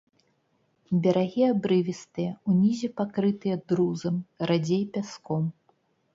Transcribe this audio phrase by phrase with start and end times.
[1.03, 4.15] Берагі абрывістыя, унізе пакрытыя друзам,
[4.53, 5.49] радзей пяском.